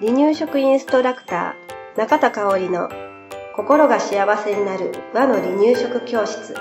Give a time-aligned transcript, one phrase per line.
[0.00, 2.88] 離乳食インストラクター中田香織の
[3.54, 6.54] 心が幸せになる和の離乳食教室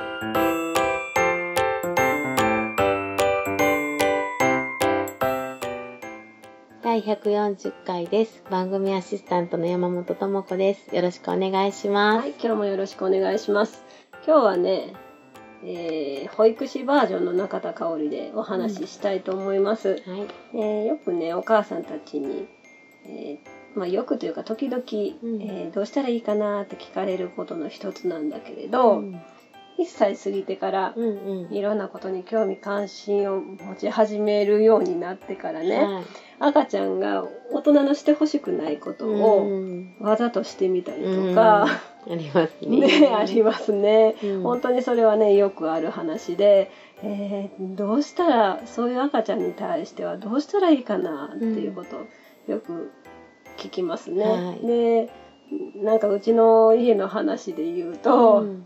[6.84, 8.44] 第140回です。
[8.50, 10.94] 番組アシスタントの山本智子です。
[10.94, 12.20] よろしくお願いします。
[12.24, 13.86] はい今日もよろしくお願いします
[14.26, 14.94] 今日はね、
[15.64, 20.00] えー保育士バージョンの中田香織でお話ししたいと思います、はい。
[20.54, 22.48] えーよくねお母さんたちに、
[23.06, 24.86] えーまあ、よくというか時々、ん。
[25.42, 29.22] えーどうしたらいいかなって聞かれることの一つなんだけれど、うん
[29.80, 31.54] 1歳過ぎてからうんうん。
[31.54, 36.04] いろんなことに興味関心を持ち始めるようになってからね、はい
[36.42, 42.80] 赤ちゃんが大人のしてほしくないことうをんわざとしてみたりうんとか、ありますね。
[43.02, 44.16] ねありますね。
[44.24, 46.72] うん本当にそれはねよくある話で、
[47.04, 52.00] えーどうしたらそういう赤ちゃんに対してはどうしたらいいかなっていうことを
[52.48, 52.92] よく
[53.58, 54.24] 聞きますね。
[54.24, 55.10] はいで
[55.84, 58.66] なんかうちの家の話で言うと、うん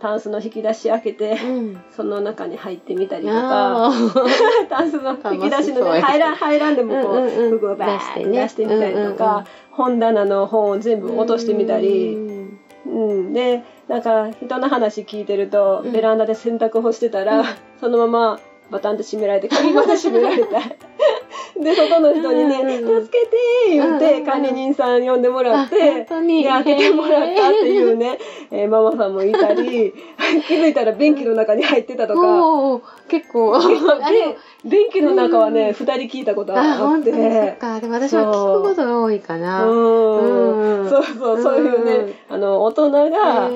[0.00, 1.80] タンスの引き出し開けて、うん。
[1.90, 3.90] その中に入ってみたりとか。
[4.68, 7.58] タンスの引き出しのね入らん入らんでもこう、うんうんうん。
[7.58, 12.60] 服をバーッと出出してみたりとか、本棚の本を全部落としてみたり、うん。
[12.86, 15.92] うん、でなんか人の話聞いてると、うん。
[15.92, 17.46] ベランダで洗濯干してたら、うん。
[17.80, 18.40] そのまま
[18.70, 20.60] バタンと閉められて鍵まで閉められた
[21.62, 23.36] で外の人にね「うんうんうん助けて」
[23.74, 28.18] 言って、うんうんうん管理人さん呼んでもらっあてで開けてもらったっていうね、
[28.50, 29.94] えーママさんもいたり
[30.46, 32.80] 気づいたら便器の中に入ってたとか。
[33.08, 33.56] 結構。
[33.56, 37.10] あれ便器の中はね、二人聞いたことあ、って。
[37.10, 37.80] にそっか。
[37.80, 39.64] でも私は聞くことが多いかな。
[39.64, 43.50] うんうんそうそう、そういうね、うんあの、大人が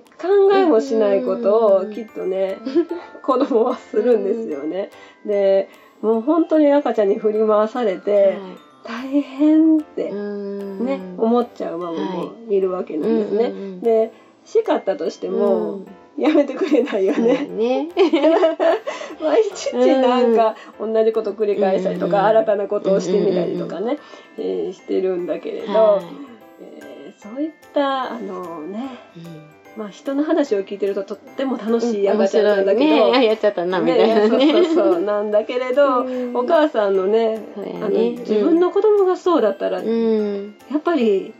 [0.00, 2.58] 考えもしないことをきっとね、
[3.22, 4.90] 子供はするんですよね。
[5.26, 5.68] で、
[6.00, 8.36] もう本当に赤ちゃんに振り回されて、
[8.84, 10.84] 大変ってうん。
[10.84, 13.52] ね、思っちゃうママもいるわけなんですね。
[13.80, 14.12] で、
[14.44, 15.82] 叱ったとしても、
[16.18, 17.46] やめてくれないよね。
[17.46, 17.88] ね。
[19.22, 22.24] 毎日なんか同じこと繰り返したりとか、うん。
[22.26, 23.98] 新たなことをしてみたりとかね、
[24.38, 26.04] えーしてるんだけれど、はい。
[26.60, 26.92] えー
[27.22, 28.98] そういったあのね
[29.76, 33.12] まあ人の話を聞いてるととっても楽しい面赤ちゃんなんだけど、ね。
[33.16, 34.28] あやっちゃったな、みたいなね。
[34.28, 40.54] そうそうそうなんだけれど、うんお母さんのねねあの自分の子供がそうだったら、やうん。
[40.76, 41.32] っぱり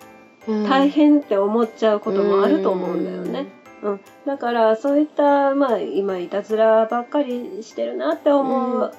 [0.49, 3.47] うん大変って思っちゃうこともあると思うんだよね。
[3.83, 8.93] うん、だからそういった、まあ、今いたずらばっかりしてるなって思う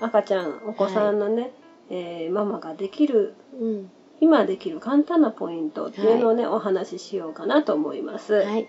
[0.00, 1.50] 赤ちゃんお子さんのね、
[1.90, 3.90] えーママができるうん。
[4.20, 8.34] 今できる簡単なポイントっていうのをね、お話ししようかなと思います。
[8.34, 8.68] はい。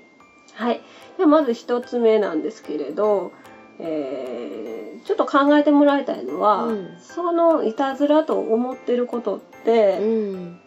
[0.54, 0.82] はい。
[1.18, 3.32] ではまず一つ目なんですけれど、
[3.80, 10.60] えーちょっと考えてもらいたいのは、うんそのいたずらと思ってることって、うん。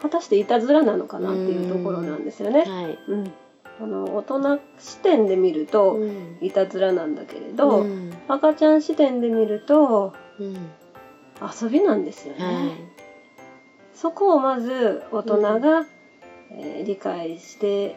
[0.00, 2.60] 果たしていたずらなのかなっていうところなんですよね。
[2.62, 2.98] はい。
[3.08, 3.32] うん。
[3.80, 10.56] あの、大人視点で見ると、うんいたずらなんだけれど、うん赤ちゃん視点で見ると、うん
[11.62, 12.44] 遊びなんですよね。
[12.44, 12.54] はい。
[13.94, 15.86] そこをまず大人が、
[16.50, 17.96] えー理解して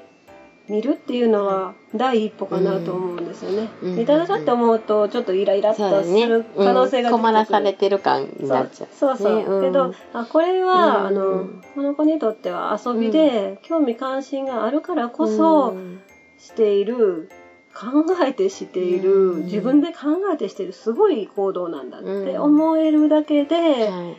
[0.70, 3.70] みるっていうのは第一歩かなと思うんですよね。
[3.82, 4.00] うん。
[4.00, 5.76] いたずらって思うとちょっとイライラっ。
[5.76, 8.90] とする可能性がうん困らされててる感になっちゃう。
[8.92, 9.18] そう。
[9.18, 9.44] そう、ね。
[9.44, 9.62] うん。
[9.62, 11.08] けどあこれは、うん。
[11.08, 16.00] あのこの子にとっては遊びで、興味関心があるからこそうん。
[16.38, 17.30] している、
[17.74, 17.88] 考
[18.24, 19.46] えてしている、うん。
[19.46, 19.96] 自分で考
[20.34, 22.42] えてしているすごい行動なんだってうん。
[22.42, 24.18] 思えるだけで、はい。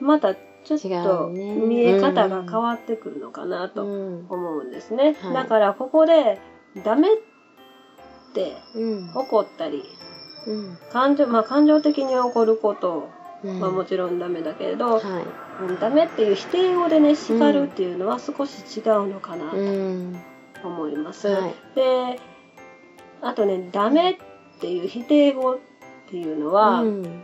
[0.00, 3.88] またちょっ違と見え方が変わってくるのかなとう
[4.22, 4.26] ん。
[4.28, 5.14] 思うんですね。
[5.20, 5.34] はい。
[5.34, 6.40] だからここで
[6.84, 7.16] ダメっ
[8.34, 9.10] てうん。
[9.14, 9.82] 怒ったり
[10.46, 10.78] うん。
[10.92, 13.08] 感情,、まあ、感情的に怒ること
[13.44, 13.60] うん。
[13.60, 15.02] はもちろんダメだけれど、はい。
[15.68, 20.18] うんダメっていう否定語でね叱るっていうのは少し違うのかなとうん。
[20.64, 21.28] 思います。
[21.28, 21.54] はい。
[21.74, 22.18] で
[23.20, 24.16] あとねダメっ
[24.60, 25.58] ていう否定語っ
[26.10, 27.22] ていうのは、うん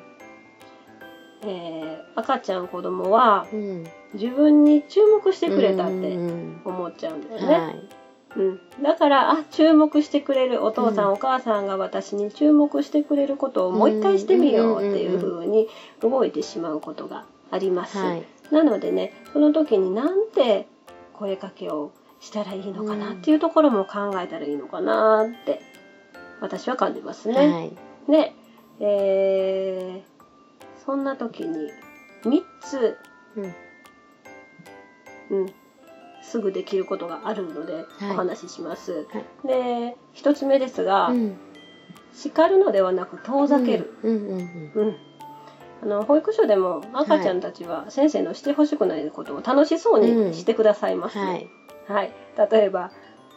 [1.42, 3.86] えー赤ちゃん子供はうん。
[4.14, 7.54] 自分に注目してくれたってうん思っちゃうんだよね。
[7.54, 7.88] はい。
[8.36, 11.12] うん、だからあ注目してくれるお父さん、うん。
[11.14, 15.68] お母さんが私に注目してくれることをもう一回してみようっていう風に
[16.00, 17.98] 動いてしまうことがあります。
[17.98, 18.24] はい。
[18.52, 20.66] なのでねその時になんて
[21.14, 25.60] 声かけをしたらいいのかなっていうところも考えたらいいのかなって
[26.40, 27.34] 私は感じますね。
[27.34, 27.72] はい。
[28.10, 28.32] で、
[28.80, 30.09] えー
[30.84, 31.70] そんな時に
[32.24, 32.96] 3つ、
[33.36, 33.54] うん。
[35.38, 35.52] うん、
[36.22, 37.84] すぐできることがあるのではい。
[38.10, 39.06] お話しします。
[39.10, 39.48] はい。
[39.48, 41.36] で1つ目ですが、うん。
[42.12, 43.94] 叱るのではなく遠ざける。
[44.02, 44.38] うんうんうん
[44.74, 44.96] うん。
[45.82, 51.48] あの保育所でも赤ちゃんたちは先生のしてほしくないことを楽しそうにしてくださいます、はい。
[51.88, 52.12] はい、
[52.50, 52.90] 例えば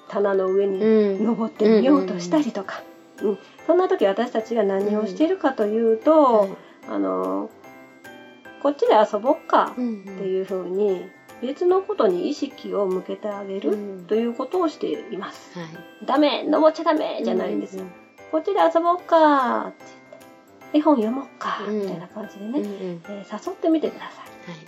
[0.10, 1.25] 棚の上にうん。
[1.25, 2.81] 登ってみようとしたりとか、
[3.22, 6.50] うんそんな時私たちが何をしているかというと、はい
[6.89, 7.50] あの
[8.62, 11.06] こっちで遊ぼっかうんっていうふうに
[11.41, 15.57] 別のことに意識を向けてあげるうんということをしています。
[15.59, 16.06] はい。
[16.06, 17.83] ダメ登っちゃダメじゃないんですよ。
[17.83, 17.88] う
[18.31, 19.77] こっちで遊ぼっかって
[20.71, 22.53] 言って絵本読もうかうんみたいな感じでんうん。
[22.53, 24.21] ね、うんうんえー誘ってみてくださ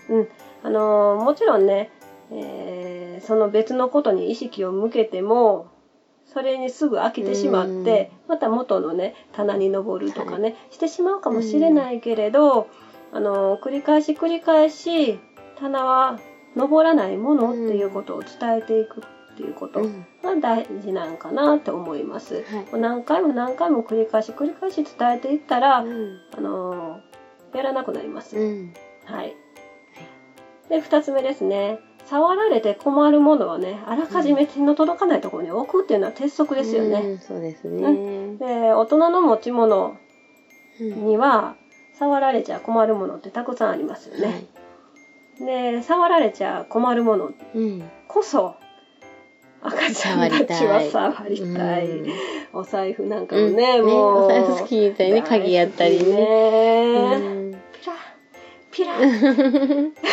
[0.09, 0.11] い。
[0.11, 0.19] はい。
[0.19, 0.27] うん、
[0.63, 1.91] あのーもちろんね、
[2.31, 5.71] えーその別のことに意識を向けても
[6.25, 12.67] それにすぐ飽きてしまって、また元のね棚に登るとかね、してしまうかもしれないけれど、
[13.11, 15.19] あのー繰り返し繰り返し
[15.57, 16.19] 棚は
[16.55, 19.01] 登らないものっていうことを伝えていく
[19.33, 22.35] っていうことうんが大事なんかなって思います。
[22.71, 22.79] はい。
[22.79, 28.37] 何回も何回も繰り返し繰り返し伝えていったら、うんあのーやらなくなります。
[28.37, 28.73] うん。
[29.05, 29.33] はい。
[30.67, 31.79] で、二つ目ですね。
[32.05, 36.99] 触られて困るものはね、あらかじめ手の届かないところに置くっていうのは鉄則ですよね。
[36.99, 37.19] うん。
[37.19, 38.37] そうですね。
[38.37, 39.97] で、大人の持ち物
[40.79, 41.55] うんには、
[41.93, 44.45] 触られちゃ困るものってたくさんありますよはね。
[45.41, 45.45] い。
[45.45, 47.89] で、触られちゃ困るものうん。
[48.07, 48.55] こそ、
[49.61, 51.87] 赤ちゃんたちは触りたい。
[51.87, 52.13] うん
[52.53, 54.23] お財布なんかもね、うんもう。
[54.25, 56.13] お財布好きみたいに鍵やったりね。
[56.13, 57.19] ねう
[57.51, 57.93] んピラ
[58.71, 58.93] ピラ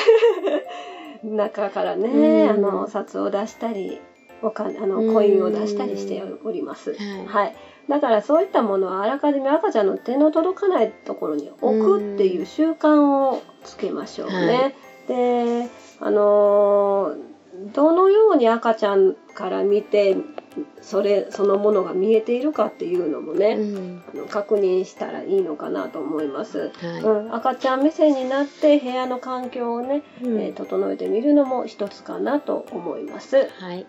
[1.25, 2.51] 中からね、うん。
[2.51, 4.01] あの札を出したり
[4.43, 5.07] お金あうん。
[5.07, 7.27] のコインを出したりしております、はい。
[7.27, 7.55] はい、
[7.89, 14.75] だからそういったものはあらかじめ赤ちゃんの手の届かないところに置くっていう習慣をつけましょうね、
[15.09, 15.69] で
[16.01, 17.33] あのー
[17.75, 20.17] どのように赤ちゃんから見て
[20.81, 26.71] それそのものが見えているかっていうのもね、うんあの確認したらいいのかなと思います。
[26.75, 33.49] はいうん、赤ちゃん目線になって部屋の環境をね、うんえー整えてみるのも一つかなと思います。
[33.61, 33.87] はい。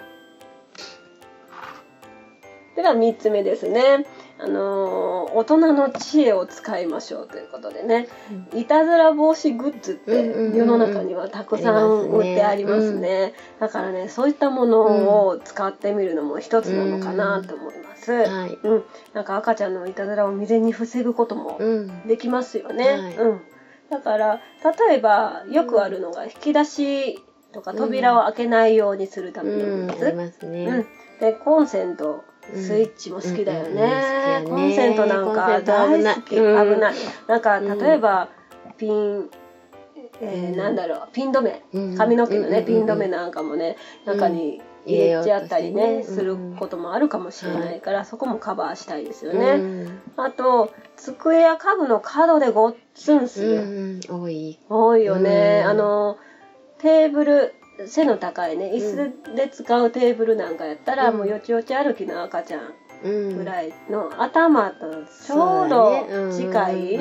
[2.75, 4.05] では3つ目ですね。
[4.39, 8.07] あのー大人の知恵を使いましょうということでね、
[8.53, 13.33] いたずら防止グッズってうんうんうん世の中にはたくさん売ってありますね。
[13.59, 18.11] だからね、そういったものを使ってみるのも一つなのかなと思います。
[18.11, 18.59] はい。
[18.61, 18.83] うん、
[19.13, 22.07] なんか赤ちゃんのいたずらを未然に防ぐこともうん。
[22.07, 22.91] できますよね。
[22.91, 23.41] はいうん。
[23.89, 24.39] だから
[24.87, 29.87] 例えばよくあるのが引き出しとか扉を開けないようにするためうん。
[29.87, 30.07] のグッズ。
[30.07, 30.65] ありますね。
[30.65, 30.85] うん。
[31.19, 32.23] でコンセント。
[32.55, 34.43] スイッチも好きだよね。
[34.47, 36.29] コンセントなんか大好き。
[36.35, 36.95] 危ないない。
[37.27, 38.29] なんかうん例えば、
[38.77, 39.29] ピン、
[40.21, 41.63] えなんだろう、ピン止め。
[41.73, 49.51] うん髪の毛のね、うんピン止めなんかもね、中に入れちゃったりね、することもあるかもしれないから、そこもカバーしたいですよね。
[49.51, 53.61] うんあと、机や家具の角でごっつんすうる。
[53.65, 53.99] ん。
[54.09, 54.59] 多い。
[54.69, 55.61] 多いよね。
[55.63, 56.17] うんあの、
[56.79, 57.53] テーブル、
[57.87, 61.17] 背の高いね、椅子で使うテーブルなんかやったら、うん。
[61.17, 62.73] もうよちよち歩きの赤ちゃん
[63.03, 63.37] うん。
[63.37, 66.97] ぐらいの頭とちょうど近い、え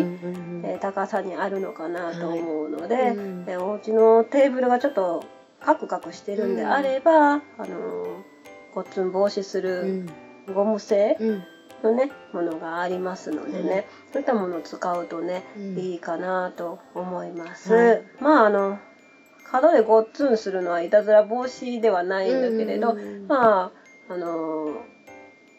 [0.76, 3.44] ー高さにあるのかなと思うので、うん。
[3.48, 5.24] えーお家のテーブルがちょっと
[5.60, 8.06] カクカクしてるんであれば、あのー
[8.74, 10.06] ごっつん防止すうるん。
[10.54, 11.42] ゴム製うん。
[11.82, 15.78] のね、ものがありますのでね、そういったものを使うとね、うん。
[15.78, 17.74] いいかなと思います。
[17.74, 18.02] はい。
[18.20, 18.78] まああの
[19.52, 23.70] 角でごっつんするのはいたずら防止ではないんだけれど、うんま
[24.08, 24.92] ああのー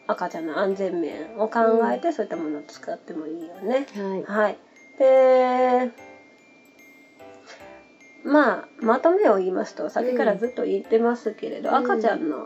[0.06, 1.60] 赤ちゃんの安全面を考
[1.90, 3.86] えて、そういったものを使ってもいいよね。
[3.96, 4.22] はい。
[4.24, 4.58] はい。
[4.98, 5.90] で、
[8.22, 12.44] まあ、まとめを言いますと、先からずっと言ってますけれど、うん赤ちゃんの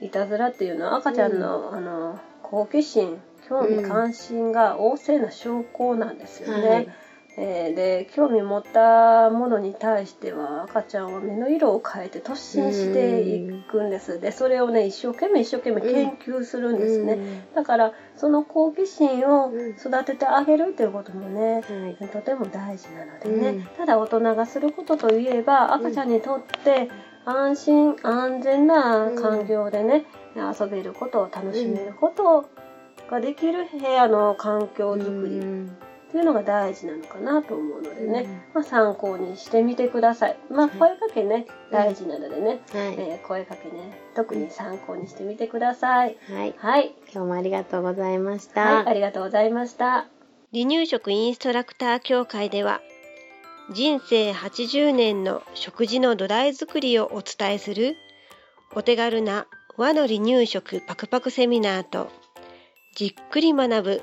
[0.00, 6.68] いたずらっていうのは、赤ちゃんの、あの、好奇心、興味うん関心が旺盛な証拠なんですよね。
[6.68, 6.88] はい
[7.42, 14.20] えーで興味持ったものに対しては赤ちゃんは目の色を変えて突進していくんです。
[14.20, 17.46] でそれをね一生懸命一生懸命研究するんですね。
[17.54, 22.08] だからその好奇心を育ててあげるっていうこともね、はい。
[22.08, 23.64] とても大事なのでね、うん。
[23.78, 26.90] ただ大人がすることといえば赤ちゃんにとって
[27.24, 30.04] 安心安全な環境でね、
[30.36, 32.50] 遊べることを楽しめること
[33.10, 35.40] ができる部屋の環境づくり
[36.12, 40.36] うんっていうのが大事なのかなと思うのでね、うんまあ、参考にしてみてください。
[40.50, 42.94] まあはい声かけね、大事なのでね、はい。
[42.98, 46.16] えー声かけね特に参考にしてみてください。
[46.28, 46.54] はい。
[46.56, 48.62] はい今日もありがとうございました。
[48.62, 50.06] はい、ありがとうございました。
[50.52, 52.80] 離乳食インストラクター協会では、
[53.72, 57.94] 人生80年の食事の土台作りをお伝えする、
[58.74, 62.10] お手軽な和の離乳食パクパクセミナーと、
[62.96, 64.02] じっくり学ぶ